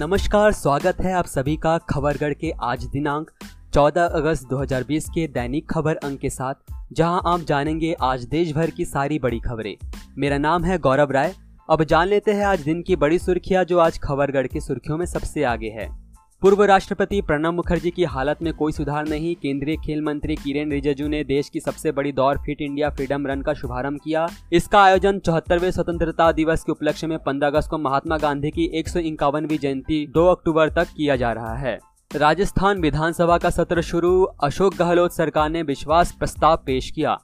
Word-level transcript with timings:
नमस्कार, 0.00 0.52
स्वागत 0.52 1.00
है 1.00 1.12
आप 1.12 1.26
सभी 1.26 1.56
का 1.56 1.78
खबरगढ़ 1.78 2.34
के 2.34 2.50
आज 2.62 2.84
दिनांक 2.84 3.30
14 3.74 4.04
अगस्त 4.06 4.48
2020 4.48 5.04
के 5.04 5.26
दैनिक 5.26 5.70
खबर 5.70 5.96
अंक 5.96 6.20
के 6.20 6.30
साथ, 6.30 6.54
जहाँ 6.92 7.22
आप 7.26 7.40
जानेंगे 7.40 7.94
आज 8.00 8.24
देश 8.24 8.52
भर 8.52 8.70
की 8.70 8.84
सारी 8.84 9.18
बड़ी 9.18 9.40
खबरें। 9.40 9.76
मेरा 10.18 10.38
नाम 10.38 10.64
है 10.64 10.78
गौरव 10.78 11.10
राय। 11.10 11.34
अब 11.70 11.84
जान 11.84 12.08
लेते 12.08 12.32
हैं 12.32 12.44
आज 12.44 12.60
दिन 12.60 12.82
की 12.82 12.96
बड़ी 12.96 13.18
सुर्खियाँ 13.18 13.64
जो 13.64 13.78
आज 13.78 13.98
खबरगढ़ 13.98 14.46
की 14.46 14.60
सुर्खियों 14.60 14.98
में 14.98 15.06
सबसे 15.06 15.44
आगे 15.44 15.70
है। 15.70 15.88
पूर्व 16.42 16.62
राष्ट्रपति 16.62 17.20
प्रणब 17.20 17.54
मुखर्जी 17.54 17.90
की 17.90 18.04
हालत 18.04 18.42
में 18.42 18.52
कोई 18.54 18.72
सुधार 18.72 19.08
नहीं। 19.08 19.34
केंद्रीय 19.34 19.76
खेल 19.76 20.02
मंत्री 20.02 20.36
किरेन 20.36 20.72
रिजिजू 20.72 21.08
ने 21.08 21.22
देश 21.24 21.48
की 21.48 21.60
सबसे 21.60 21.92
बड़ी 21.92 22.12
दौड़ 22.12 22.36
फिट 22.38 22.60
इंडिया 22.60 22.90
फ्रीडम 22.90 23.26
रन 23.26 23.42
का 23.42 23.54
शुभारंभ 23.54 24.00
किया। 24.04 24.26
इसका 24.52 24.82
आयोजन 24.82 25.18
चौहत्तरवे 25.18 25.72
स्वतंत्रता 25.72 26.30
दिवस 26.32 26.64
के 26.64 26.72
उपलक्ष्य 26.72 27.06
में 27.06 27.18
15 27.18 27.46
अगस्त 27.46 27.70
को 27.70 27.78
महात्मा 27.78 28.18
गांधी 28.18 28.50
की 28.50 28.70
एक 28.74 28.88
जयंती 29.58 30.06
2 30.06 30.26
अक्टूबर 30.26 30.70
तक 30.70 30.86
किया 30.96 31.16
जा 31.16 31.32
रहा 31.32 31.56
है। 31.56 31.78
राजस्थान 32.16 32.80
विधानसभा 32.80 33.38
का 33.38 33.50
सत्र 33.50 33.82
शुरू, 33.82 34.22
अशोक 34.22 34.74
गहलोत 34.74 35.12
सरकार 35.12 35.50
ने 35.50 35.62
विश्वास 35.62 36.12
प्रस्ताव 36.12 36.56
पेश 36.56 36.90
किया। 36.90 37.18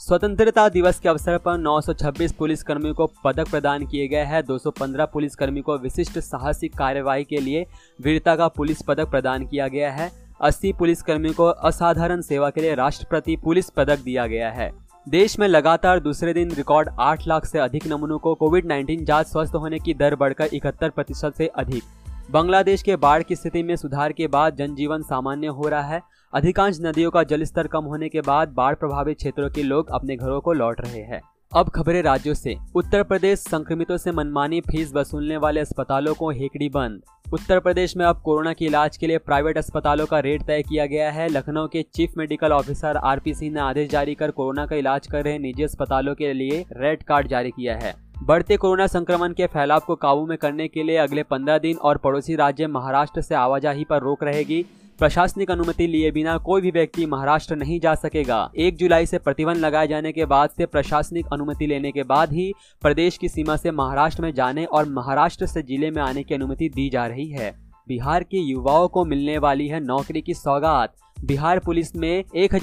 स्वतंत्रता 0.00 0.68
दिवस 0.68 0.98
के 1.00 1.08
अवसर 1.08 1.38
पर 1.38 1.56
926 1.58 2.32
पुलिस 2.32 2.62
कर्मियों 2.62 2.94
को 2.94 3.06
पदक 3.24 3.50
प्रदान 3.50 3.86
किए 3.86 4.06
गए 4.08 4.22
हैं। 4.24 4.42
215 4.44 5.04
पुलिस 5.04 5.34
कर्मी 5.34 5.60
को 5.60 5.76
विशिष्ट 5.78 6.18
साहसिक 6.18 6.74
कार्यवाही 6.74 7.24
के 7.24 7.40
लिए 7.40 7.66
वीरता 8.04 8.36
का 8.36 8.48
पुलिस 8.48 8.82
पदक 8.82 9.10
प्रदान 9.10 9.46
किया 9.46 9.68
गया 9.68 9.90
है। 9.92 10.10
80 10.40 10.72
पुलिस 10.72 11.02
कर्मियों 11.02 11.34
को 11.34 11.44
असाधारण 11.44 12.20
सेवा 12.20 12.50
के 12.50 12.60
लिए 12.60 12.74
राष्ट्रपति 12.74 13.36
पुलिस 13.36 13.70
पदक 13.70 13.98
दिया 13.98 14.26
गया 14.26 14.50
है। 14.50 14.72
देश 15.08 15.38
में 15.38 15.48
लगातार 15.48 16.00
दूसरे 16.00 16.34
दिन 16.34 16.50
रिकॉर्ड 16.50 16.88
8 17.00 17.26
लाख 17.28 17.44
से 17.44 17.58
अधिक 17.58 17.86
नमूनों 17.86 18.18
को 18.18 18.34
कोविड 18.34 18.66
19 18.66 19.04
जाँच 19.04 19.26
स्वस्थ 19.26 19.54
होने 19.54 19.78
की 19.78 19.94
दर 19.94 20.14
बढ़कर 20.14 20.48
इकहत्तर 20.52 20.90
प्रतिशत 20.90 21.34
से 21.38 21.46
अधिक। 21.46 21.82
बांग्लादेश 22.30 22.82
के 22.82 22.96
बाढ़ 22.96 23.22
की 23.22 23.36
स्थिति 23.36 23.62
में 23.62 23.76
सुधार 23.76 24.12
के 24.12 24.26
बाद 24.26 24.56
जनजीवन 24.56 25.02
सामान्य 25.02 25.46
हो 25.46 25.68
रहा 25.68 25.82
है। 25.82 26.02
अधिकांश 26.32 26.78
नदियों 26.80 27.10
का 27.10 27.22
जलस्तर 27.22 27.66
कम 27.66 27.84
होने 27.84 28.08
के 28.08 28.20
बाद 28.20 28.48
बाढ़ 28.48 28.74
प्रभावित 28.74 29.16
क्षेत्रों 29.16 29.48
के 29.50 29.62
लोग 29.62 29.88
अपने 29.90 30.16
घरों 30.16 30.40
को 30.40 30.52
लौट 30.52 30.80
रहे 30.80 31.00
हैं। 31.00 31.20
अब 31.52 31.68
खबरें 31.68 32.02
राज्यों 32.02 32.34
से। 32.34 32.54
उत्तर 32.74 33.02
प्रदेश 33.02 33.38
संक्रमितों 33.38 33.96
से 33.96 34.12
मनमानी 34.12 34.60
फ़ीस 34.60 34.92
वसूलने 34.94 35.36
वाले 35.36 35.60
अस्पतालों 35.60 36.14
को 36.14 36.30
हेकड़ी 36.30 36.68
बंद। 36.68 37.02
उत्तर 37.32 37.58
प्रदेश 37.58 37.96
में 37.96 38.04
अब 38.06 38.20
कोरोना 38.24 38.52
के 38.52 38.64
इलाज 38.64 38.96
के 38.96 39.06
लिए 39.06 39.18
प्राइवेट 39.18 39.58
अस्पतालों 39.58 40.06
का 40.06 40.18
रेट 40.18 40.42
तय 40.42 40.62
किया 40.62 40.86
गया 40.86 41.10
है। 41.10 41.28
लखनऊ 41.28 41.66
के 41.66 41.82
chief 41.94 42.14
medical 42.18 42.52
officer 42.52 42.96
RP 42.96 43.34
Singh 43.34 43.54
ने 43.54 43.60
आदेश 43.60 43.90
जारी 43.90 44.14
कर 44.14 44.30
कोरोना 44.30 44.66
का 44.66 44.76
इलाज 44.76 45.06
कर 45.06 45.24
रहे 45.24 45.38
निजी 45.38 45.62
अस्पतालों 45.62 46.14
के 46.14 46.32
लिए 46.32 46.64
रेड 46.72 47.02
कार्ड 47.02 47.28
जारी 47.28 47.50
किया 47.50 47.76
है। 47.76 47.94
बढ़ते 48.22 48.56
कोरोना 48.56 48.86
संक्रमण 48.86 49.32
के 49.32 49.46
फैलाव 49.46 49.80
को 49.80 49.94
काबू 49.96 50.26
में 50.26 50.38
करने 50.38 50.68
के 50.68 50.82
लिए 50.82 50.96
अगले 50.96 51.22
पंद्रह 51.22 51.58
दिन 51.58 51.76
और 51.76 51.96
पड़ोसी 51.96 52.34
राज्य 52.36 52.66
महाराष्ट्र 52.66 53.20
से 53.20 53.34
आवाजाही 53.34 53.84
पर 53.84 54.02
रोक 54.02 54.24
रहेगी। 54.24 54.66
प्रशासनिक 55.00 55.50
अनुमति 55.50 55.86
लिए 55.86 56.10
बिना 56.10 56.36
कोई 56.36 56.60
भी 56.60 56.70
व्यक्ति 56.70 57.04
महाराष्ट्र 57.06 57.56
नहीं 57.56 57.78
जा 57.80 57.94
सकेगा। 57.94 58.50
एक 58.56 58.76
जुलाई 58.76 59.06
से 59.06 59.18
प्रतिबंध 59.18 59.56
लगाए 59.56 59.86
जाने 59.88 60.12
के 60.12 60.24
बाद 60.24 60.50
से 60.50 60.66
प्रशासनिक 60.66 61.26
अनुमति 61.32 61.66
लेने 61.66 61.92
के 61.92 62.02
बाद 62.02 62.32
ही 62.32 62.52
प्रदेश 62.82 63.16
की 63.18 63.28
सीमा 63.28 63.56
से 63.56 63.70
महाराष्ट्र 63.70 64.22
में 64.22 64.32
जाने 64.34 64.64
और 64.64 64.88
महाराष्ट्र 64.88 65.46
से 65.46 65.62
ज़िले 65.62 65.90
में 65.90 66.02
आने 66.02 66.22
की 66.22 66.34
अनुमति 66.34 66.68
दी 66.68 66.88
जा 66.90 67.06
रही 67.06 67.28
है। 67.28 67.50
बिहार 67.88 68.22
के 68.22 68.40
युवाओं 68.40 68.88
को 68.88 69.04
मिलने 69.04 69.38
वाली 69.38 69.68
है 69.68 69.80
नौकरी 69.80 70.20
की 70.20 70.34
सौगात। 70.34 70.94
बिहार 71.24 71.58
पुलिस 71.58 71.96
में 71.96 72.24
एक 72.34 72.54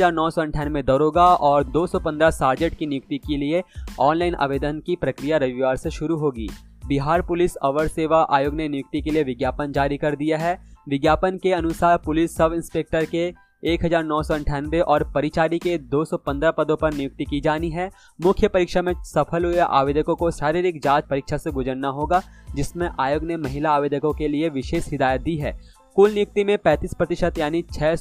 दरोगा 0.84 1.26
और 1.26 1.64
215 1.72 2.32
सार्जेंट 2.32 2.78
की 2.78 2.86
नियुक्ति 2.86 3.18
के 3.18 3.38
लिए 3.38 3.64
ऑनलाइन 4.00 4.36
आवेदन 4.36 4.82
की 4.86 4.96
प्रक्रिया 4.96 5.38
रविवार 5.38 5.78
से 5.78 5.92
शुरू 5.92 6.18
होगी। 6.18 6.50
बिहार 6.88 7.22
पुलिस 7.22 7.56
अवर 7.56 7.88
सेवा 7.90 8.26
आयोग 8.32 8.56
ने 8.56 8.68
नियुक्ति 8.70 9.02
के 9.02 9.12
लिए 9.12 9.24
विज्ञापन 9.24 9.72
जारी 9.72 9.98
कर 9.98 10.16
दिया 10.16 10.38
है। 10.38 10.58
विज्ञापन 10.88 11.38
के 11.38 11.52
अनुसार 11.54 11.98
पुलिस 11.98 12.36
सब 12.36 12.54
इंस्पेक्टर 12.54 13.06
के 13.06 13.34
एक 13.66 13.86
हज़ार 13.86 14.04
नौ 14.04 14.22
सौ 14.24 14.36
और 14.84 15.04
परिचारी 15.04 15.58
के 15.60 15.78
215 15.94 16.52
पदों 16.58 16.76
पर 16.76 16.94
नियुक्ति 16.94 17.26
की 17.26 17.40
जानी 17.42 17.70
है। 17.70 17.90
मुख्य 18.22 18.48
परीक्षा 18.48 18.82
में 18.82 18.94
सफल 19.04 19.46
हुए 19.46 19.58
आवेदकों 19.58 20.16
को 20.16 20.32
शारीरिक 20.32 20.82
जाँच 20.82 21.04
परीक्षा 21.10 21.38
से 21.38 21.52
गुजरना 21.52 21.88
होगा 21.88 22.22
जिसमें 22.56 22.90
आयोग 23.00 23.24
ने 23.24 23.38
महिला 23.38 23.72
आवेदकों 23.72 24.14
के 24.14 24.28
लिए 24.28 24.50
विशेष 24.50 24.90
हिदायत 24.92 25.22
दी 25.22 25.36
है। 25.36 25.58
कुल 25.96 26.12
नियुक्ति 26.12 26.44
में 26.44 26.58
35 26.58 26.94
प्रतिशत 26.94 27.38
यानी 27.38 27.62
छह 27.74 27.96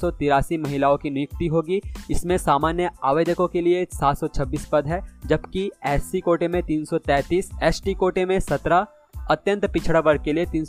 महिलाओं 0.58 0.96
की 0.96 1.10
नियुक्ति 1.10 1.46
होगी। 1.46 1.80
इसमें 2.10 2.36
सामान्य 2.38 2.90
आवेदकों 3.04 3.48
के 3.48 3.60
लिए 3.60 3.84
726 3.94 4.64
पद 4.64 4.86
है 4.86 5.00
जबकि 5.26 5.70
एससी 5.86 6.20
कोटे 6.20 6.48
में 6.48 6.62
333, 6.62 7.50
एसटी 7.62 7.94
कोटे 7.94 8.24
में 8.24 8.38
17, 8.40 8.86
अत्यंत 9.30 9.64
पिछड़ा 9.64 10.00
वर्ग 10.00 10.24
के 10.24 10.32
लिए 10.32 10.46
तीन 10.46 10.64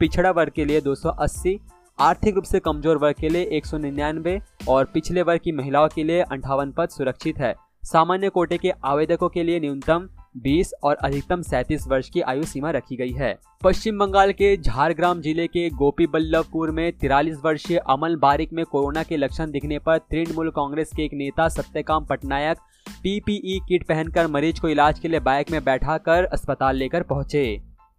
पिछड़ा 0.00 0.30
वर्ग 0.30 0.52
के 0.52 0.64
लिए 0.64 0.80
280, 0.80 1.58
आर्थिक 1.98 2.34
रूप 2.34 2.44
से 2.44 2.60
कमज़ोर 2.60 2.96
वर्ग 2.96 3.16
के 3.20 3.28
लिए 3.28 3.44
एक 3.56 3.66
सौ 3.66 3.78
निन्यानवे 3.78 4.40
और 4.68 4.84
पिछले 4.84 5.22
वर्ग 5.22 5.40
की 5.44 5.52
महिलाओं 5.52 5.88
के 5.88 6.04
लिए 6.04 6.20
अंठावन 6.22 6.72
पद 6.72 6.88
सुरक्षित 6.88 7.38
है। 7.38 7.54
सामान्य 7.82 8.28
कोटे 8.28 8.58
के 8.58 8.72
आवेदकों 8.84 9.28
के 9.28 9.42
लिए 9.42 9.60
न्यूनतम 9.60 10.08
20 10.44 10.70
और 10.84 10.96
अधिकतम 10.96 11.42
37 11.42 11.86
वर्ष 11.88 12.08
की 12.10 12.20
आयु 12.22 12.44
सीमा 12.44 12.70
रखी 12.70 12.96
गई 12.96 13.12
है। 13.12 13.38
पश्चिम 13.62 13.98
बंगाल 13.98 14.32
के 14.32 14.56
झारग्राम 14.56 15.20
ज़िले 15.20 15.46
के 15.46 15.68
गोपी 15.72 16.06
बल्लभपुर 16.06 16.70
में 16.70 16.92
तिरालीस 16.92 17.38
वर्षीय 17.44 17.78
अमल 17.88 18.16
बारिक 18.16 18.52
में 18.52 18.64
कोरोना 18.64 19.02
के 19.02 19.16
लक्षण 19.16 19.50
दिखने 19.50 19.78
पर 19.78 19.98
तृणमूल 20.00 20.50
कांग्रेस 20.50 20.90
के 20.96 21.04
एक 21.04 21.14
नेता 21.14 21.48
सत्यकाम 21.48 22.04
पटनायक 22.06 22.58
पीपीई 23.02 23.58
किट 23.68 23.86
पहनकर 23.88 24.26
मरीज़ 24.26 24.60
को 24.60 24.68
इलाज 24.68 24.98
के 24.98 25.08
लिए 25.08 25.20
बाइक 25.20 25.50
में 25.50 25.62
बैठाकर 25.64 26.24
अस्पताल 26.26 26.76
लेकर 26.76 27.02
पहुँचे। 27.04 27.46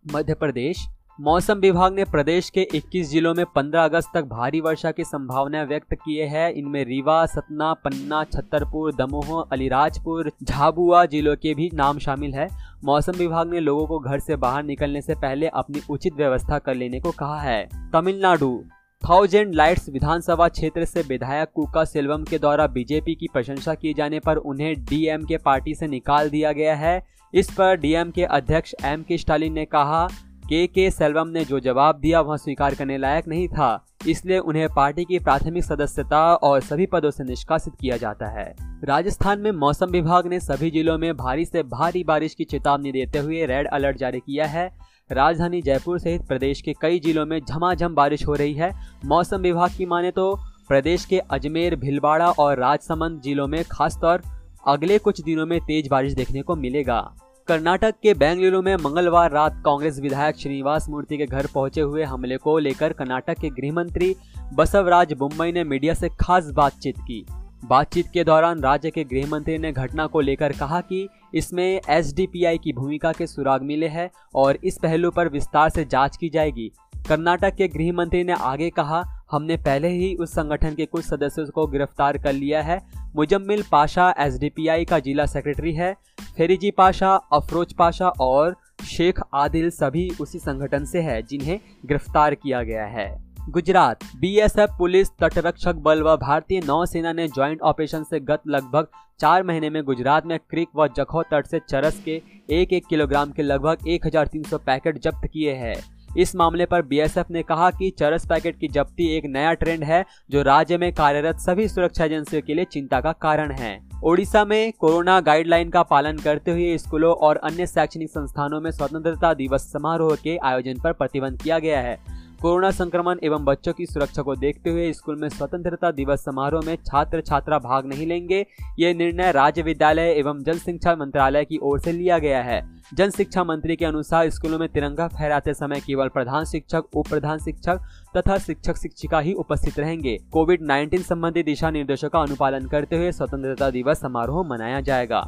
मध्य 0.05 0.33
प्रदेश 0.35 0.85
मौसम 1.19 1.53
विभाग 1.53 1.93
ने 1.93 2.03
प्रदेश 2.05 2.49
के 2.49 2.67
21 2.75 3.09
जिलों 3.09 3.33
में 3.33 3.45
15 3.45 3.83
अगस्त 3.83 4.11
तक 4.13 4.23
भारी 4.23 4.61
वर्षा 4.61 4.91
की 4.91 5.03
संभावना 5.03 5.63
व्यक्त 5.63 5.93
किए 5.93 6.25
है। 6.25 6.51
इनमें 6.53 6.85
रीवा, 6.85 7.25
सतना, 7.25 7.73
पन्ना, 7.73 8.23
छतरपुर, 8.23 8.93
दमोह, 8.93 9.41
अलीराजपुर, 9.51 10.31
झाबुआ 10.43 11.05
जिलों 11.05 11.35
के 11.35 11.53
भी 11.53 11.69
नाम 11.73 11.99
शामिल 11.99 12.33
है। 12.33 12.47
मौसम 12.85 13.11
विभाग 13.11 13.49
ने 13.49 13.59
लोगों 13.59 13.87
को 13.87 13.99
घर 13.99 14.19
से 14.19 14.35
बाहर 14.35 14.63
निकलने 14.63 15.01
से 15.01 15.15
पहले 15.15 15.47
अपनी 15.47 15.81
उचित 15.89 16.13
व्यवस्था 16.13 16.59
कर 16.59 16.75
लेने 16.75 16.99
को 16.99 17.11
कहा 17.11 17.39
है। 17.39 17.69
तमिलनाडु, 17.93 18.63
थाउज़ेंड 19.09 19.55
लाइट्स 19.55 19.89
विधानसभा 19.89 20.47
क्षेत्र 20.47 20.85
से 20.85 21.01
विधायक 21.01 21.49
कुका 21.55 21.85
सेल्वम 21.85 22.23
के 22.23 22.37
द्वारा 22.37 22.67
बीजेपी 22.67 23.15
की 23.15 23.27
प्रशंसा 23.33 23.73
किए 23.73 23.93
जाने 23.93 24.19
पर 24.19 24.35
उन्हें 24.35 24.85
डीएम 24.85 25.25
के 25.25 25.37
पार्टी 25.37 25.75
से 25.75 25.87
निकाल 25.87 26.29
दिया 26.29 26.51
गया 26.51 26.75
है। 26.75 27.01
इस 27.33 27.51
पर 27.51 27.75
डीएम 27.75 28.11
के 28.11 28.23
अध्यक्ष 28.23 28.75
एम 28.85 29.03
के 29.03 29.17
स्टालिन 29.17 29.53
ने 29.53 29.65
कहा 29.65 30.07
के 30.49 30.65
के 30.67 30.89
सेल्वम 30.91 31.27
ने 31.27 31.43
जो 31.45 31.59
जवाब 31.59 31.99
दिया 31.99 32.19
वह 32.21 32.37
स्वीकार 32.37 32.75
करने 32.75 32.97
लायक 32.97 33.27
नहीं 33.27 33.47
था, 33.47 33.85
इसलिए 34.07 34.37
उन्हें 34.39 34.67
पार्टी 34.69 35.03
की 35.05 35.19
प्राथमिक 35.19 35.63
सदस्यता 35.63 36.21
और 36.35 36.61
सभी 36.61 36.85
पदों 36.85 37.11
से 37.11 37.23
निष्कासित 37.23 37.73
किया 37.81 37.97
जाता 37.97 38.27
है। 38.29 38.55
राजस्थान 38.83 39.39
में 39.39 39.51
मौसम 39.53 39.87
विभाग 39.87 40.27
ने 40.27 40.39
सभी 40.39 40.71
जिलों 40.71 40.97
में 40.97 41.15
भारी 41.17 41.45
से 41.45 41.63
भारी 41.65 42.03
बारिश 42.03 42.35
की 42.35 42.43
चेतावनी 42.43 42.91
देते 42.91 43.19
हुए 43.19 43.45
रेड 43.45 43.67
अलर्ट 43.67 43.97
जारी 43.97 44.19
किया 44.19 44.45
है। 44.47 44.69
राजधानी 45.09 45.61
जयपुर 45.61 45.99
सहित 45.99 46.27
प्रदेश 46.27 46.61
के 46.61 46.73
कई 46.81 46.99
जिलों 46.99 47.25
में 47.25 47.39
झमाझम 47.41 47.95
बारिश 47.95 48.25
हो 48.27 48.33
रही 48.33 48.53
है। 48.53 48.71
मौसम 49.05 49.41
विभाग 49.41 49.77
की 49.77 49.85
माने 49.85 50.11
तो 50.11 50.33
प्रदेश 50.69 51.05
के 51.05 51.19
अजमेर, 51.19 51.75
भिलवाड़ा 51.75 52.29
और 52.29 52.59
राजसमंद 52.59 53.21
जिलों 53.21 53.47
में 53.47 53.63
खासतौर 53.71 54.23
अगले 54.67 54.97
कुछ 54.99 55.21
दिनों 55.21 55.45
में 55.45 55.59
तेज 55.61 55.87
बारिश 55.87 56.13
देखने 56.13 56.41
को 56.41 56.55
मिलेगा। 56.55 56.99
कर्नाटक 57.47 57.95
के 58.03 58.13
बेंगलुरु 58.13 58.61
में 58.61 58.75
मंगलवार 58.75 59.31
रात 59.31 59.61
कांग्रेस 59.65 59.99
विधायक 59.99 60.37
श्रीनिवास 60.37 60.89
मूर्ति 60.89 61.17
के 61.17 61.25
घर 61.25 61.47
पहुँचे 61.53 61.81
हुए 61.81 62.03
हमले 62.03 62.37
को 62.37 62.57
लेकर 62.57 62.93
कर्नाटक 62.93 63.39
के 63.39 63.49
गृह 63.49 63.73
मंत्री 63.73 64.15
बसवराज 64.53 65.13
बुम्बई 65.13 65.51
ने 65.51 65.63
मीडिया 65.63 65.93
से 65.93 66.09
खास 66.09 66.49
बातचीत 66.49 66.97
की। 66.97 67.25
बातचीत 67.65 68.07
के 68.13 68.23
दौरान 68.23 68.59
राज्य 68.59 68.91
के 68.91 69.03
गृह 69.03 69.29
मंत्री 69.29 69.57
ने 69.57 69.71
घटना 69.71 70.07
को 70.07 70.21
लेकर 70.21 70.51
कहा 70.51 70.81
कि 70.81 71.07
इसमें 71.33 71.81
एसडीपीआई 71.89 72.57
की 72.57 72.73
भूमिका 72.73 73.11
के 73.11 73.27
सुराग 73.27 73.61
मिले 73.61 73.87
हैं 73.87 74.09
और 74.35 74.57
इस 74.63 74.77
पहलू 74.83 75.11
पर 75.11 75.29
विस्तार 75.29 75.69
से 75.69 75.85
जाँच 75.85 76.17
की 76.17 76.29
जाएगी। 76.29 76.71
कर्नाटक 77.09 77.55
के 77.55 77.67
गृह 77.67 77.93
मंत्री 77.93 78.23
ने 78.23 78.33
आगे 78.33 78.69
कहा, 78.69 79.03
हमने 79.31 79.57
पहले 79.57 79.87
ही 79.87 80.15
उस 80.15 80.31
संगठन 80.31 80.75
के 80.75 80.85
कुछ 80.85 81.05
सदस्यों 81.05 81.45
को 81.45 81.67
गिरफ़्तार 81.67 82.17
कर 82.17 82.33
लिया 82.33 82.61
है। 82.61 82.79
मुजम्मिल 83.15 83.63
पाशा 83.71 84.13
एसडीपीआई 84.19 84.85
का 84.85 84.99
जिला 84.99 85.25
सेक्रेटरी 85.25 85.73
है। 85.73 85.95
फेरीजी 86.37 86.69
पाशा, 86.71 87.13
अफरोज 87.33 87.73
पाशा 87.73 88.09
और 88.21 88.55
शेख 88.85 89.19
आदिल 89.33 89.69
सभी 89.69 90.09
उसी 90.21 90.39
संगठन 90.39 90.83
से 90.85 91.01
है 91.01 91.21
जिन्हें 91.21 91.59
गिरफ़्तार 91.85 92.35
किया 92.35 92.61
गया 92.63 92.85
है। 92.85 93.07
गुजरात, 93.49 94.03
बीएसएफ 94.15 94.75
पुलिस 94.77 95.09
तटरक्षक 95.19 95.75
बल 95.75 96.01
व 96.03 96.15
भारतीय 96.17 96.61
नौसेना 96.65 97.13
ने 97.13 97.27
ज्वाइंट 97.27 97.61
ऑपरेशन 97.61 98.03
से 98.03 98.19
गत 98.19 98.41
लगभग 98.47 98.87
चार 99.19 99.43
महीने 99.43 99.69
में 99.69 99.83
गुजरात 99.83 100.25
में 100.25 100.37
क्रिक 100.39 100.67
व 100.75 100.87
जखो 100.87 101.23
तट 101.23 101.45
से 101.45 101.59
चरस 101.59 102.01
के 102.05 102.21
एक 102.51 102.73
एक 102.73 102.85
किलोग्राम 102.85 103.31
के 103.31 103.43
लगभग 103.43 103.87
1300 103.87 104.59
पैकेट 104.65 104.97
जब्त 104.97 105.27
किए 105.33 105.53
हैं। 105.53 105.75
इस 106.17 106.35
मामले 106.35 106.65
पर 106.65 106.81
बीएसएफ 106.81 107.25
ने 107.31 107.41
कहा 107.43 107.69
कि 107.71 107.89
चरस 107.89 108.25
पैकेट 108.25 108.59
की 108.59 108.67
जब्ती 108.67 109.07
एक 109.17 109.25
नया 109.25 109.53
ट्रेंड 109.53 109.83
है, 109.83 110.03
जो 110.29 110.41
राज्य 110.41 110.77
में 110.77 110.91
कार्यरत 110.93 111.39
सभी 111.39 111.67
सुरक्षा 111.67 112.05
एजेंसियों 112.05 112.41
के 112.41 112.53
लिए 112.53 112.65
चिंता 112.65 113.01
का 113.01 113.11
कारण 113.11 113.51
है। 113.51 113.79
ओडिशा 114.03 114.43
में 114.45 114.73
कोरोना 114.79 115.19
गाइडलाइन 115.21 115.69
का 115.69 115.83
पालन 115.83 116.17
करते 116.17 116.51
हुए 116.51 116.77
स्कूलों 116.77 117.13
और 117.15 117.37
अन्य 117.37 117.67
शैक्षणिक 117.67 118.09
संस्थानों 118.09 118.61
में 118.61 118.71
स्वतंत्रता 118.71 119.33
दिवस 119.33 119.71
समारोह 119.71 120.15
के 120.15 120.37
आयोजन 120.37 120.79
पर 120.79 120.93
प्रतिबंध 120.93 121.41
किया 121.41 121.59
गया 121.59 121.81
है। 121.81 121.97
कोरोना 122.41 122.71
संक्रमण 122.71 123.19
एवं 123.23 123.45
बच्चों 123.45 123.73
की 123.73 123.85
सुरक्षा 123.85 124.21
को 124.21 124.35
देखते 124.35 124.69
हुए 124.69 124.93
स्कूल 124.93 125.15
में 125.21 125.29
स्वतंत्रता 125.29 125.91
दिवस 125.91 126.19
समारोह 126.19 126.61
में 126.65 126.75
छात्र 126.75 127.21
छात्रा 127.21 127.59
भाग 127.59 127.85
नहीं 127.85 128.07
लेंगे। 128.07 128.45
ये 128.79 128.93
निर्णय 128.93 129.31
राज्य 129.31 129.61
विद्यालय 129.61 130.09
एवं 130.09 130.43
जन 130.43 130.53
शिक्षा 130.53 130.95
मंत्रालय 130.95 131.45
की 131.45 131.57
ओर 131.57 131.79
से 131.79 131.91
लिया 131.91 132.19
गया 132.19 132.43
है। 132.43 132.61
जन 132.93 133.09
शिक्षा 133.09 133.43
मंत्री 133.43 133.75
के 133.75 133.85
अनुसार 133.85 134.29
स्कूलों 134.29 134.59
में 134.59 134.69
तिरंगा 134.69 135.07
फहराते 135.07 135.53
समय 135.53 135.79
केवल 135.79 136.07
प्रधान 136.07 136.45
शिक्षक 136.45 136.83
उप 136.95 137.07
प्रधान 137.07 137.39
शिक्षक 137.39 137.79
तथा 138.17 138.37
शिक्षक 138.37 138.77
शिक्षिका 138.77 139.19
ही 139.19 139.33
उपस्थित 139.33 139.79
रहेंगे। 139.79 140.17
कोविड 140.31 140.61
19 140.61 141.07
संबंधी 141.07 141.43
दिशा 141.43 141.69
निर्देशों 141.69 142.09
का 142.09 142.19
अनुपालन 142.19 142.67
करते 142.67 142.97
हुए 142.97 143.11
स्वतंत्रता 143.11 143.69
दिवस 143.69 144.01
समारोह 144.01 144.47
मनाया 144.47 144.81
जाएगा। 144.81 145.21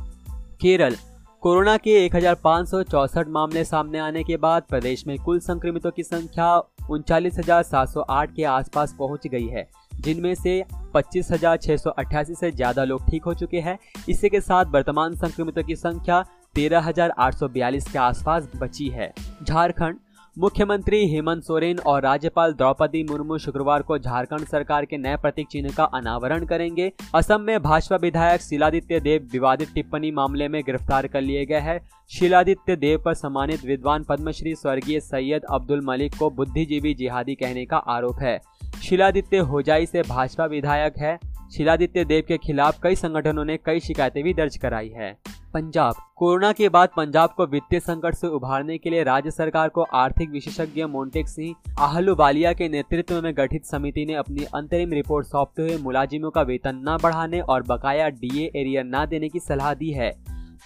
केरल 0.62 0.96
कोरोना 1.42 1.76
के 1.78 1.92
एक 1.96 2.16
हज़ार 2.16 2.36
पाँच 2.36 2.68
सौ 2.70 2.82
चौंसठ 2.84 3.28
मामले 3.28 3.64
सामने 3.66 4.00
आने 4.00 4.24
के 4.24 4.38
बाद 4.38 4.64
प्रदेश 4.70 5.06
में 5.08 5.18
कुल 5.18 5.40
संक्रमितों 5.40 5.92
की 5.92 6.04
संख्या 6.04 6.48
उनचालीस 6.90 7.38
के 7.40 8.44
आसपास 8.46 8.96
पहुँच 9.00 9.28
गई 9.28 9.48
है 9.48 9.66
जिनमें 10.02 10.34
से 10.36 10.64
25,688 10.96 12.36
से 12.36 12.52
ज़्यादा 12.52 12.84
लोग 12.84 13.10
ठीक 13.10 13.24
हो 13.26 13.34
चुके 13.34 13.60
हैं। 13.60 13.78
इसी 14.10 14.30
के 14.30 14.42
साथ 14.42 14.66
वर्तमान 14.66 15.16
संक्रमितों 15.16 15.64
की 15.64 15.76
संख्या 15.76 16.24
13,842 16.56 17.92
के 17.92 18.00
आसपास 18.00 18.50
बची 18.56 18.88
है। 18.90 19.14
झारखंड 19.44 19.98
मुख्यमंत्री 20.38 20.98
हेमंत 21.08 21.44
सोरेन 21.44 21.80
और 21.80 22.02
राज्यपाल 22.02 22.54
द्रौपदी 22.54 23.04
मुर्मू 23.04 23.38
शुक्रवार 23.38 23.82
को 23.82 23.98
झारखंड 23.98 24.46
सरकार 24.48 24.86
के 24.86 24.98
नए 24.98 25.16
प्रतीक 25.18 25.48
चिन्ह 25.48 25.74
का 25.78 25.84
अनावरण 25.84 26.46
करेंगे। 26.46 26.92
असम 27.16 27.42
में 27.42 27.62
भाजपा 27.62 27.96
विधायक 27.96 28.42
शिलादित्य 28.42 29.00
देव 29.00 29.28
विवादित 29.32 29.74
टिप्पणी 29.76 30.12
मामले 30.12 30.48
में 30.48 30.62
गिरफ़्तार 30.66 31.08
कर 31.08 31.22
लिए 31.22 31.46
गए 31.46 31.60
हैं। 31.60 31.80
शिलादित्य 32.12 32.76
देव 32.76 33.02
पर 33.06 33.14
सम्मानित 33.14 33.66
विद्वान 33.66 34.04
पद्मश्री 34.04 34.56
स्वर्गीय 34.56 35.00
सैयद 35.00 35.46
अब्दुल 35.52 35.82
मलिक 35.86 36.16
को 36.20 36.30
बुद्धिजीवी 36.30 36.94
जिहादी 36.94 37.36
कहने 37.36 37.66
का 37.66 37.78
आरोप 37.88 38.20
है। 38.20 38.40
शिलादित्य 38.84 39.38
होजाई 39.40 39.86
से 39.86 40.02
भाजपा 40.02 40.46
विधायक 40.46 40.98
है। 40.98 41.18
शिलादित्य 41.56 42.04
देव 42.06 42.24
के 42.28 42.38
खिलाफ 42.38 42.80
कई 42.84 42.96
संगठनों 42.96 43.46
ने 43.46 43.58
कई 43.58 43.80
शिकायतें 43.80 44.24
भी 44.24 44.34
दर्ज 44.34 44.58
कराई 44.58 44.90
है। 44.90 45.12
पंजाब, 45.54 45.96
कोरोना 46.16 46.52
के 46.52 46.70
बाद 46.70 46.90
पंजाब 46.98 47.30
को 47.30 47.46
वित्तीय 47.46 47.80
संकट 47.80 48.16
से 48.16 48.28
उभारने 48.28 48.78
के 48.78 48.90
लिए 48.90 49.04
राज्य 49.04 49.32
सरकार 49.32 49.70
को 49.70 49.82
आर्थिक 49.82 50.30
विशेषज्ञ 50.30 50.86
मोन्टेक 50.86 51.28
सिंह 51.28 51.56
आहलुवालिया 51.80 52.54
के 52.54 52.70
नेतृत्व 52.70 53.22
में 53.22 53.34
गठित 53.38 53.66
समिति 53.66 54.06
ने 54.06 54.14
अपनी 54.14 54.44
अंतरिम 54.56 54.92
रिपोर्ट 54.92 55.28
सौंपते 55.28 55.62
हुए 55.62 55.78
मुलाजिमों 55.78 56.32
का 56.32 56.42
वेतन 56.42 56.84
न 56.90 56.98
बढ़ाने 57.04 57.40
और 57.42 57.64
बकाया 57.64 58.10
डीए 58.10 58.52
एरियर 58.56 58.84
न 58.86 59.06
देने 59.06 59.30
की 59.30 59.40
सलाह 59.40 59.74
दी 59.74 59.92
है। 59.92 60.12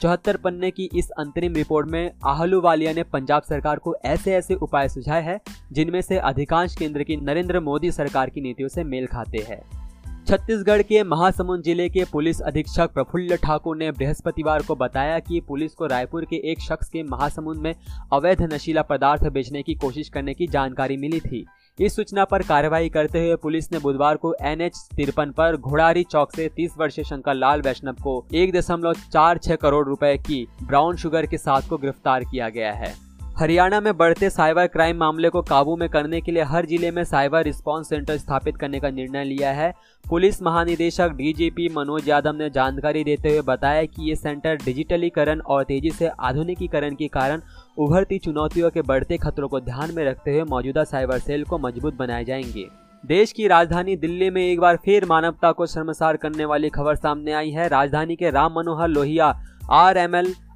चौहत्तर 0.01 0.37
पन्ने 0.37 0.71
की 0.71 0.89
इस 0.95 1.09
अंतरिम 1.09 1.53
रिपोर्ट 1.53 1.87
में 1.87 2.11
आहलुवालिया 2.25 2.93
ने 2.93 3.03
पंजाब 3.03 3.41
सरकार 3.41 3.79
को 3.79 3.95
ऐसे 4.05 4.33
ऐसे 4.35 4.55
उपाय 4.55 4.89
सुझाए 4.89 5.21
हैं 5.21 5.39
जिनमें 5.71 6.01
से 6.01 6.17
अधिकांश 6.17 6.75
केंद्र 6.75 7.03
की 7.03 7.15
नरेंद्र 7.15 7.59
मोदी 7.59 7.91
सरकार 7.91 8.29
की 8.29 8.41
नीतियों 8.41 8.69
से 8.69 8.83
मेल 8.83 9.07
खाते 9.07 9.37
हैं। 9.37 9.82
छत्तीसगढ़ 10.27 10.81
के 10.81 11.01
महासमुंद 11.03 11.63
ज़िले 11.63 11.87
के 11.89 12.03
पुलिस 12.11 12.39
अधीक्षक 12.41 12.91
प्रफुल्ल 12.93 13.35
ठाकुर 13.37 13.77
ने 13.77 13.91
बृहस्पतिवार 13.91 14.61
को 14.63 14.75
बताया 14.75 15.17
कि 15.19 15.41
पुलिस 15.47 15.73
को 15.73 15.85
रायपुर 15.85 16.25
के 16.25 16.35
एक 16.51 16.61
शख्स 16.61 16.89
के 16.89 17.03
महासमुंद 17.03 17.57
में 17.57 17.73
अवैध 18.13 18.41
नशीला 18.53 18.81
पदार्थ 18.81 19.27
बेचने 19.29 19.63
की 19.63 19.75
कोशिश 19.75 20.09
करने 20.09 20.33
की 20.33 20.47
जानकारी 20.47 20.97
मिली 20.97 21.19
थी। 21.19 21.45
इस 21.79 21.95
सूचना 21.95 22.25
पर 22.25 22.43
कार्रवाई 22.43 22.89
करते 22.89 23.19
हुए 23.19 23.35
पुलिस 23.35 23.71
ने 23.71 23.79
बुधवार 23.79 24.17
को 24.17 24.33
एन 24.41 24.61
एच 24.61 24.77
तिरपन 24.95 25.31
पर 25.31 25.57
घोड़ारी 25.57 26.03
चौक 26.03 26.35
से 26.35 26.49
30 26.57 26.77
वर्षीय 26.79 27.05
शंकर 27.05 27.33
लाल 27.33 27.61
वैष्णव 27.61 27.95
को 28.03 28.25
एक 28.33 28.53
दशमलव 28.53 28.93
चार 29.13 29.37
छह 29.37 29.55
करोड़ 29.55 29.85
रुपए 29.87 30.17
की 30.19 30.45
ब्राउन 30.63 30.97
शुगर 30.97 31.25
के 31.25 31.37
साथ 31.37 31.69
को 31.69 31.77
गिरफ़्तार 31.77 32.23
किया 32.23 32.49
गया 32.49 32.73
है। 32.73 32.93
हरियाणा 33.37 33.79
में 33.81 33.95
बढ़ते 33.97 34.29
साइबर 34.29 34.67
क्राइम 34.67 34.97
मामले 34.97 35.29
को 35.29 35.41
काबू 35.41 35.75
में 35.75 35.87
करने 35.89 36.19
के 36.21 36.31
लिए 36.31 36.43
हर 36.43 36.65
ज़िले 36.65 36.89
में 36.91 37.03
साइबर 37.03 37.43
रिस्पांस 37.43 37.87
सेंटर 37.89 38.17
स्थापित 38.17 38.57
करने 38.57 38.79
का 38.79 38.89
निर्णय 38.89 39.23
लिया 39.23 39.51
है। 39.51 39.71
पुलिस 40.05 40.41
महानिदेशक 40.43 41.11
डीजीपी 41.11 41.67
मनोज 41.69 42.09
यादव 42.09 42.33
ने 42.33 42.49
जानकारी 42.49 43.03
देते 43.03 43.29
हुए 43.29 43.41
बताया 43.41 43.83
कि 43.85 44.09
ये 44.09 44.15
सेंटर 44.15 44.55
डिजिटलीकरण 44.55 45.41
और 45.41 45.63
तेज़ी 45.63 45.91
से 45.91 46.07
आधुनिकीकरण 46.07 46.95
के 46.95 47.07
कारण 47.07 47.41
उभरती 47.77 48.19
चुनौतियों 48.19 48.69
के 48.69 48.81
बढ़ते 48.81 49.17
खतरों 49.17 49.47
को 49.47 49.59
ध्यान 49.61 49.95
में 49.95 50.03
रखते 50.05 50.31
हुए 50.31 50.43
मौजूदा 50.43 50.83
साइबर 50.83 51.19
सेल 51.19 51.43
को 51.43 51.57
मज़बूत 51.57 51.95
बनाए 51.95 52.25
जाएँगे। 52.25 52.67
देश 53.03 53.31
की 53.31 53.47
राजधानी 53.47 53.95
दिल्ली 53.95 54.29
में 54.29 54.41
एक 54.41 54.59
बार 54.59 54.77
फिर 54.85 55.05
मानवता 55.05 55.51
को 55.51 55.65
शर्मसार 55.65 56.17
करने 56.17 56.45
वाली 56.45 56.69
खबर 56.69 56.95
सामने 56.95 57.33
आई 57.33 57.49
है। 57.49 57.67
राजधानी 57.69 58.15
के 58.15 58.29
राम 58.31 58.53
मनोहर 58.55 58.87
लोहिया 58.87 59.35
आर 59.71 59.97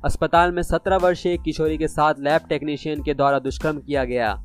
अस्पताल 0.05 0.51
में 0.51 0.61
17 0.63 0.97
वर्षीय 1.01 1.37
किशोरी 1.37 1.77
के 1.77 1.87
साथ 1.87 2.13
लैब 2.19 2.41
टेक्नीशियन 2.49 3.03
के 3.03 3.13
द्वारा 3.13 3.39
दुष्कर्म 3.39 3.79
किया 3.79 4.03
गया। 4.03 4.43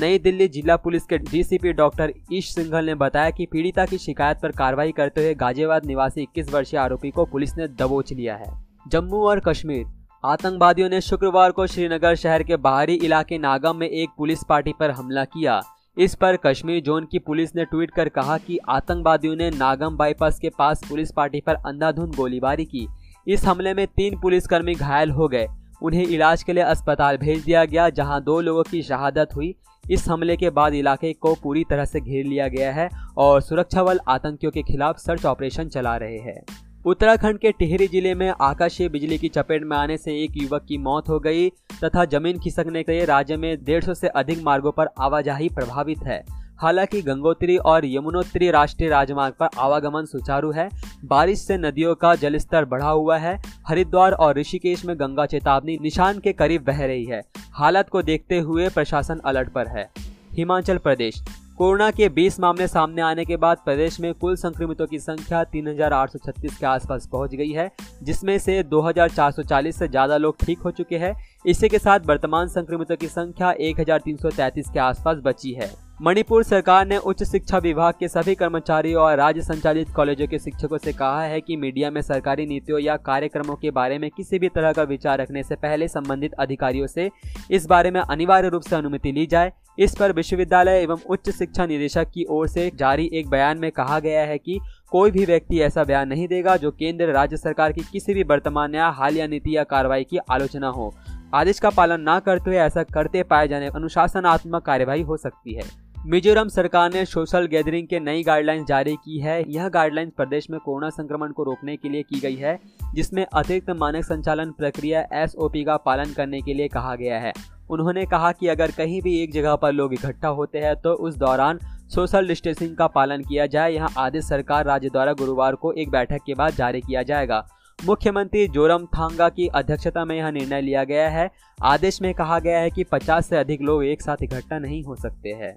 नई 0.00 0.18
दिल्ली 0.18 0.48
जिला 0.48 0.76
पुलिस 0.76 1.04
के 1.04 1.18
डीसीपी 1.18 1.72
डॉक्टर 1.72 2.12
ईश 2.32 2.54
सिंघल 2.54 2.84
ने 2.84 2.94
बताया 2.94 3.30
कि 3.30 3.46
पीड़िता 3.46 3.86
की 3.86 3.98
शिकायत 3.98 4.38
पर 4.42 4.50
कार्रवाई 4.50 4.92
करते 4.92 5.20
हुए 5.20 5.34
गाजियाबाद 5.34 5.86
निवासी 5.86 6.22
21 6.22 6.52
वर्षीय 6.54 6.80
आरोपी 6.80 7.10
को 7.10 7.24
पुलिस 7.24 7.56
ने 7.56 7.68
दबोच 7.68 8.12
लिया 8.12 8.36
है। 8.36 8.64
जम्मू 8.88 9.16
और 9.16 9.40
कश्मीर। 9.40 9.86
आतंकवादियों 10.24 10.88
ने 10.88 11.00
शुक्रवार 11.00 11.50
को 11.50 11.66
श्रीनगर 11.66 12.14
शहर 12.14 12.42
के 12.42 12.56
बाहरी 12.56 12.94
इलाके 12.94 13.38
नागम 13.38 13.76
में 13.76 13.88
एक 13.88 14.08
पुलिस 14.18 14.38
पार्टी 14.48 14.72
पर 14.80 14.90
हमला 14.90 15.24
किया। 15.24 15.62
इस 15.98 16.14
पर 16.14 16.36
कश्मीर 16.36 16.82
जोन 16.82 17.08
की 17.12 17.18
पुलिस 17.18 17.56
ने 17.56 17.64
ट्वीट 17.64 17.90
कर 17.90 18.08
कहा 18.08 18.38
कि 18.38 18.58
आतंकवादियों 18.68 19.36
ने 19.36 19.50
नागम 19.50 19.96
बाईपास 19.96 20.38
के 20.38 20.50
पास 20.58 20.84
पुलिस 20.88 21.12
पार्टी 21.12 21.40
पर 21.40 21.54
अंधाधुंध 21.54 22.14
गोलीबारी 22.14 22.64
की। 22.64 22.88
इस 23.26 23.44
हमले 23.44 23.74
में 23.74 23.86
तीन 23.86 24.18
पुलिसकर्मी 24.20 24.74
घायल 24.74 25.10
हो 25.10 25.28
गए। 25.28 25.46
उन्हें 25.82 26.06
इलाज 26.06 26.42
के 26.42 26.52
लिए 26.52 26.62
अस्पताल 26.62 27.16
भेज 27.16 27.44
दिया 27.44 27.64
गया, 27.64 27.88
जहाँ 27.90 28.22
दो 28.24 28.40
लोगों 28.40 28.62
की 28.62 28.82
शहादत 28.82 29.28
हुई। 29.36 29.54
इस 29.90 30.08
हमले 30.08 30.36
के 30.36 30.50
बाद 30.50 30.74
इलाके 30.74 31.12
को 31.12 31.34
पूरी 31.34 31.64
तरह 31.64 31.84
से 31.84 32.00
घेर 32.00 32.24
लिया 32.24 32.48
गया 32.48 32.72
है 32.72 32.88
और 33.16 33.40
सुरक्षा 33.40 33.82
बल 33.82 34.00
आतंकियों 34.08 34.52
के 34.52 34.62
खिलाफ 34.62 34.98
सर्च 34.98 35.24
ऑपरेशन 35.26 35.68
चला 35.68 35.96
रहे 35.96 36.18
हैं। 36.18 36.40
उत्तराखंड 36.86 37.38
के 37.38 37.50
टिहरी 37.52 37.86
ज़िले 37.86 38.14
में 38.14 38.32
आकाशीय 38.40 38.88
बिजली 38.88 39.18
की 39.18 39.28
चपेट 39.28 39.64
में 39.64 39.76
आने 39.76 39.96
से 39.96 40.22
एक 40.22 40.36
युवक 40.36 40.64
की 40.68 40.78
मौत 40.78 41.08
हो 41.08 41.18
गई, 41.20 41.48
तथा 41.84 42.04
ज़मीन 42.04 42.38
खिसकने 42.38 42.82
से 42.82 43.04
राज्य 43.04 43.36
में 43.36 43.64
डेढ़ 43.64 43.92
से 43.94 44.08
अधिक 44.08 44.42
मार्गों 44.42 44.72
पर 44.72 44.88
आवाजाही 45.00 45.48
प्रभावित 45.48 45.98
है। 45.98 46.22
हालाँकि 46.62 47.00
गंगोत्री 47.02 47.56
और 47.58 47.84
यमुनोत्री 47.86 48.50
राष्ट्रीय 48.50 48.88
राजमार्ग 48.88 49.34
पर 49.40 49.48
आवागमन 49.58 50.04
सुचारू 50.04 50.50
है। 50.52 50.68
बारिश 51.04 51.38
से 51.38 51.56
नदियों 51.58 51.94
का 51.94 52.14
जलस्तर 52.14 52.64
बढ़ा 52.64 52.88
हुआ 52.88 53.16
है। 53.18 53.36
हरिद्वार 53.68 54.12
और 54.12 54.38
ऋषिकेश 54.38 54.84
में 54.84 54.94
गंगा 55.00 55.26
चेतावनी 55.26 55.78
निशान 55.82 56.18
के 56.18 56.32
करीब 56.32 56.64
बह 56.64 56.84
रही 56.86 57.04
है। 57.04 57.20
हालत 57.52 57.88
को 57.88 58.02
देखते 58.02 58.38
हुए 58.40 58.68
प्रशासन 58.68 59.20
अलर्ट 59.24 59.52
पर 59.52 59.68
है। 59.68 59.88
हिमाचल 60.32 60.78
प्रदेश। 60.78 61.22
कोरोना 61.58 61.90
के 61.90 62.08
20 62.10 62.38
मामले 62.40 62.66
सामने 62.68 63.02
आने 63.02 63.24
के 63.24 63.36
बाद 63.36 63.58
प्रदेश 63.64 63.98
में 64.00 64.12
कुल 64.14 64.36
संक्रमितों 64.36 64.86
की 64.86 64.98
संख्या 64.98 65.42
3,836 65.46 66.56
के 66.58 66.66
आसपास 66.66 67.08
पहुँच 67.12 67.34
गई 67.34 67.50
है 67.50 67.70
जिसमें 68.02 68.38
से 68.38 68.62
2,440 68.64 69.78
से 69.78 69.88
ज़्यादा 69.88 70.16
लोग 70.16 70.36
ठीक 70.40 70.58
हो 70.58 70.70
चुके 70.70 70.98
हैं। 70.98 71.14
इसी 71.44 71.68
के 71.68 71.78
साथ 71.78 72.06
वर्तमान 72.06 72.48
संक्रमितों 72.50 72.96
की 72.96 73.08
संख्या 73.08 73.52
1,333 73.60 74.70
के 74.70 74.78
आसपास 74.80 75.18
बची 75.24 75.52
है। 75.52 75.70
मणिपुर 76.04 76.42
सरकार 76.42 76.86
ने 76.86 76.96
उच्च 76.98 77.22
शिक्षा 77.22 77.58
विभाग 77.58 77.94
के 78.00 78.08
सभी 78.08 78.34
कर्मचारियों 78.34 79.02
और 79.02 79.16
राज्य 79.16 79.42
संचालित 79.42 79.90
कॉलेजों 79.90 80.26
के 80.26 80.38
शिक्षकों 80.38 80.78
से 80.78 80.92
कहा 80.92 81.22
है 81.22 81.40
कि 81.40 81.56
मीडिया 81.56 81.90
में 81.90 82.00
सरकारी 82.02 82.46
नीतियों 82.46 82.78
या 82.78 82.96
कार्यक्रमों 82.96 83.56
के 83.56 83.70
बारे 83.70 83.98
में 83.98 84.08
किसी 84.10 84.38
भी 84.38 84.48
तरह 84.48 84.72
का 84.72 84.82
विचार 84.82 85.20
रखने 85.20 85.42
से 85.42 85.54
पहले 85.54 85.88
संबंधित 85.88 86.32
अधिकारियों 86.32 86.86
से 86.86 87.08
इस 87.50 87.66
बारे 87.66 87.90
में 87.90 88.00
अनिवार्य 88.00 88.48
रूप 88.48 88.62
से 88.62 88.76
अनुमति 88.76 89.12
ली 89.12 89.26
जाए। 89.26 89.52
इस 89.78 89.94
पर 89.96 90.12
विश्वविद्यालय 90.12 90.80
एवं 90.80 91.04
उच्च 91.08 91.30
शिक्षा 91.30 91.66
निदेशक 91.66 92.10
की 92.14 92.24
ओर 92.30 92.48
से 92.48 92.70
जारी 92.74 93.08
एक 93.12 93.28
बयान 93.28 93.58
में 93.58 93.70
कहा 93.70 94.00
गया 94.00 94.24
है 94.24 94.38
कि 94.38 94.58
कोई 94.92 95.10
भी 95.10 95.24
व्यक्ति 95.24 95.60
ऐसा 95.60 95.84
बयान 95.84 96.08
नहीं 96.08 96.26
देगा 96.28 96.56
जो 96.56 96.70
केंद्र, 96.70 97.10
राज्य 97.12 97.36
सरकार 97.36 97.72
की 97.72 97.84
किसी 97.92 98.14
भी 98.14 98.22
वर्तमान 98.22 98.74
या 98.74 98.88
हालिया 98.88 99.26
नीति 99.26 99.56
या 99.56 99.64
कार्रवाई 99.64 100.04
की 100.04 100.18
आलोचना 100.30 100.68
हो। 100.68 100.92
आदेश 101.34 101.60
का 101.60 101.70
पालन 101.70 102.04
न 102.08 102.18
करते 102.18 102.50
हुए 102.50 102.58
ऐसा 102.58 102.82
करते 102.82 103.22
पाए 103.22 103.48
जाने 103.48 103.68
अनुशासनात्मक 103.68 104.62
कार्यवाही 104.62 105.02
हो 105.02 105.16
सकती 105.16 105.54
है। 105.54 105.91
मिजोरम 106.06 106.48
सरकार 106.48 106.92
ने 106.92 107.04
सोशल 107.04 107.46
गैदरिंग 107.46 107.86
के 107.88 107.98
नई 108.00 108.22
गाइडलाइंस 108.22 108.66
जारी 108.66 108.94
की 108.94 109.18
है। 109.18 109.44
यह 109.48 109.68
गाइडलाइंस 109.68 110.12
प्रदेश 110.16 110.48
में 110.50 110.58
कोरोना 110.60 110.88
संक्रमण 110.90 111.32
को 111.32 111.42
रोकने 111.42 111.76
के 111.76 111.88
लिए 111.88 112.02
की 112.02 112.20
गई 112.20 112.36
है, 112.36 112.58
जिसमें 112.94 113.24
अतिरिक्त 113.24 113.70
मानक 113.70 114.04
संचालन 114.04 114.50
प्रक्रिया 114.50 115.06
एसओपी 115.12 115.64
का 115.64 115.76
पालन 115.76 116.12
करने 116.12 116.40
के 116.42 116.54
लिए 116.54 116.68
कहा 116.68 116.94
गया 116.96 117.18
है। 117.20 117.32
उन्होंने 117.70 118.04
कहा 118.06 118.32
कि 118.32 118.48
अगर 118.48 118.70
कहीं 118.70 119.00
भी 119.02 119.16
एक 119.22 119.32
जगह 119.32 119.54
पर 119.56 119.72
लोग 119.72 119.94
इकट्ठा 119.94 120.28
होते 120.28 120.58
हैं 120.58 120.74
तो 120.76 120.92
उस 120.92 121.16
दौरान 121.16 121.58
सोशल 121.94 122.28
डिस्टेंसिंग 122.28 122.76
का 122.76 122.86
पालन 122.86 123.22
किया 123.22 123.46
जाए। 123.46 123.72
यह 123.72 123.86
आदेश 123.98 124.24
सरकार 124.24 124.64
राज्य 124.64 124.88
द्वारा 124.88 125.12
गुरुवार 125.12 125.54
को 125.54 125.72
एक 125.72 125.90
बैठक 125.90 126.24
के 126.26 126.34
बाद 126.34 126.54
जारी 126.54 126.80
किया 126.80 127.02
जाएगा। 127.02 127.46
मुख्यमंत्री 127.78 128.46
जोरम 128.48 128.86
थांगा 128.86 129.28
की 129.28 129.46
अध्यक्षता 129.46 130.04
में 130.04 130.16
यह 130.16 130.30
निर्णय 130.30 130.60
लिया 130.60 130.84
गया 130.84 131.08
है। 131.08 131.30
आदेश 131.62 132.00
में 132.02 132.12
कहा 132.14 132.38
गया 132.38 132.58
है 132.58 132.70
कि 132.70 132.84
50 132.84 133.28
से 133.28 133.36
अधिक 133.36 133.62
लोग 133.62 133.84
एक 133.84 134.02
साथ 134.02 134.22
इकट्ठा 134.22 134.58
नहीं 134.58 134.82
हो 134.84 134.96
सकते 134.96 135.28
हैं। 135.28 135.56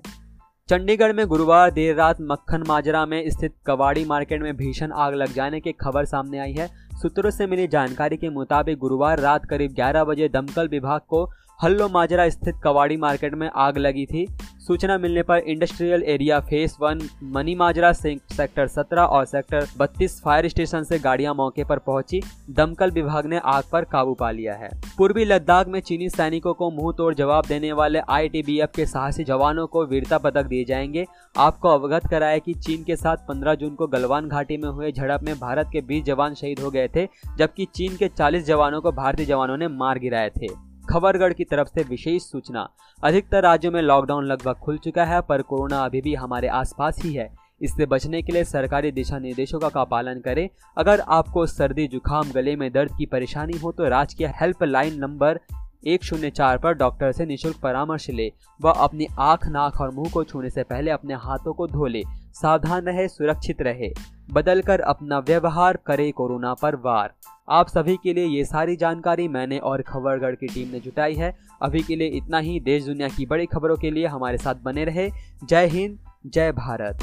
चंडीगढ़ 0.70 1.12
में 1.14 1.28
गुरुवार 1.28 1.72
देर 1.72 1.96
रात 1.96 2.18
मक्खन 2.22 2.64
माजरा 2.68 3.06
में 3.06 3.30
स्थित 3.30 3.54
कवाड़ी 3.66 4.06
मार्केट 4.06 4.42
में 4.42 4.56
भीषण 4.58 4.92
आग 4.92 5.14
लग 5.14 5.34
जाने 5.34 5.60
की 5.60 5.72
खबर 5.72 6.06
सामने 6.06 6.40
आई 6.40 6.54
है। 6.54 6.68
सूत्रों 7.02 7.32
से 7.32 7.48
मिली 7.48 7.68
जानकारी 7.68 8.18
के 8.18 8.30
मुताबिक 8.30 8.78
गुरुवार 8.78 9.20
रात 9.20 9.46
करीब 9.46 9.76
11 9.76 10.04
बजे 10.04 10.30
दमकल 10.30 10.68
विभाग 10.68 11.02
को 11.02 11.24
हल्लो 11.64 11.88
माजरा 11.90 12.30
स्थित 12.30 12.56
कवाड़ी 12.64 12.98
मार्केट 12.98 13.34
में 13.34 13.50
आग 13.56 13.78
लगी 13.78 14.06
थी। 14.06 14.26
सूचना 14.68 14.98
मिलने 14.98 15.24
पर 15.24 15.38
industrial 15.38 16.04
area 16.04 16.40
phase 16.40 16.76
one, 16.82 17.02
Mani 17.24 17.56
Majra 17.56 17.92
sector 17.94 18.68
17 18.68 19.04
और 19.04 19.26
सेक्टर 19.26 19.68
32 19.78 20.22
फायर 20.22 20.48
स्टेशन 20.48 20.84
से 20.84 21.00
गाड़ियाँ 21.00 21.34
मौके 21.34 21.64
पर 21.64 21.80
पहुँची। 21.80 22.22
दमकल 22.50 22.92
विभाग 22.92 23.26
ने 23.26 23.40
आग 23.46 23.64
पर 23.72 23.84
काबू 23.84 24.14
पा 24.14 24.32
लिया 24.32 24.54
है। 24.54 24.70
पूर्वी 24.98 25.26
लद्दाख 25.26 25.68
में 25.68 25.80
चीनी 25.80 26.10
सैनिकों 26.10 26.54
को 26.54 26.72
मुँह 26.72 26.94
तोड़ 26.98 27.14
जवाब 27.14 27.46
देने 27.46 27.72
वाले 27.72 28.00
आईटीबीएफ 28.00 28.72
के 28.76 28.86
साहसी 28.86 29.24
जवानों 29.24 29.68
को 29.68 29.86
वीरता 29.86 30.18
पदक 30.18 30.46
दिए 30.46 30.66
जाएँगे। 30.66 31.06
आपको 31.38 31.70
अवगत 31.70 32.08
कराया 32.12 32.38
कि 32.38 32.54
चीन 32.54 32.84
के 32.84 32.96
साथ 32.96 33.18
15 33.18 33.56
जून 33.56 33.76
को 33.76 33.88
गलवान 33.88 34.28
घाटी 34.28 34.58
में 34.58 34.70
हुए 34.70 34.92
झड़प 34.92 35.24
में 35.24 35.36
भारत 35.40 35.70
के 35.74 35.82
20 35.82 36.04
जवान 36.04 36.34
शहीद 36.34 36.60
हो 36.60 36.72
गए 36.72 36.88
थे, 36.96 37.08
जबकि 37.38 37.68
चीन 37.76 37.96
के 37.96 38.08
40 38.08 38.46
जवानों 38.46 38.82
को 38.82 38.92
भारतीय 38.92 39.26
जवानों 39.26 39.58
ने 39.58 39.68
मार 39.68 40.00
गिराए 40.00 40.30
थे। 40.30 40.75
खबरगढ़ 40.96 41.34
की 41.34 41.44
तरफ़ 41.44 41.68
से 41.68 41.84
विशेष 41.84 42.24
सूचना। 42.24 42.68
अधिकतर 43.04 43.42
राज्यों 43.44 43.72
में 43.72 43.82
लॉकडाउन 43.82 44.25
लगभग 44.25 44.56
खुल 44.56 44.78
चुका 44.78 45.06
है 45.06 45.22
पर 45.22 45.42
कोरोना 45.42 45.80
अभी 45.80 46.02
भी 46.02 46.14
हमारे 46.16 46.48
आसपास 46.48 47.02
ही 47.04 47.14
है। 47.14 47.28
इससे 47.62 47.86
बचने 47.86 48.22
के 48.22 48.32
लिए 48.32 48.44
सरकारी 48.44 48.92
दिशा 48.92 49.20
निर्देशों 49.20 49.60
का, 49.60 49.70
का 49.70 49.84
पालन 49.84 50.20
करें। 50.20 50.48
अगर 50.78 51.00
आपको 51.00 51.46
सर्दी 51.46 51.88
जुकाम 51.88 52.32
गले 52.32 52.56
में 52.56 52.72
दर्द 52.72 52.96
की 52.98 53.06
परेशानी 53.06 53.58
हो 53.58 53.72
तो 53.72 53.90
राजकीय 53.90 54.28
हेल्पलाइन 54.42 54.98
नंबर 55.00 55.40
एक 55.88 56.04
शून्य 56.04 56.30
चार 56.30 56.58
पर 56.58 56.74
डॉक्टर 56.74 57.12
से 57.12 57.25
निशुल्क 57.25 57.58
परामर्श 57.58 58.10
ले। 58.10 58.32
व 58.62 58.70
अपनी 58.70 59.08
आँख, 59.20 59.48
नाक 59.48 59.82
और 59.82 59.92
मुँह 59.92 60.10
को 60.10 60.24
छूने 60.24 60.50
से 60.50 60.63
पहले 60.63 60.92
अपने 60.92 61.13
हाथों 61.13 61.54
को 61.54 61.68
धो 61.68 61.86
ले। 61.86 62.04
सावधान 62.34 62.86
रहे, 62.86 63.08
सुरक्षित 63.08 63.62
रहे। 63.62 63.94
बदल 64.32 64.62
कर 64.62 64.80
अपना 64.80 65.20
व्यवहार 65.20 65.80
करे 65.86 66.12
कोरोना 66.12 66.54
पर 66.54 66.75
वार। 66.75 67.13
आप 67.50 67.68
सभी 67.68 67.98
के 68.04 68.13
लिए 68.13 68.25
ये 68.25 68.46
सारी 68.46 68.75
जानकारी 68.75 69.27
मैंने 69.27 69.58
और 69.58 69.82
खबरगढ़ 69.82 70.36
की 70.36 70.48
टीम 70.48 70.72
ने 70.72 70.80
जुटाई 70.80 71.13
है। 71.13 71.38
अभी 71.62 71.80
के 71.80 71.96
लिए 71.96 72.08
इतना 72.08 72.38
ही। 72.38 72.60
देश 72.60 72.84
दुनिया 72.84 73.08
की 73.08 73.25
बड़ी 73.25 73.46
खबरों 73.46 73.75
के 73.75 73.92
लिए 73.92 74.08
हमारे 74.08 74.38
साथ 74.38 74.56
बने 74.56 74.86
रहे। 74.86 75.10
जय 75.44 75.65
हिंद, 75.65 76.00
जय 76.25 76.51
भारत। 76.51 77.00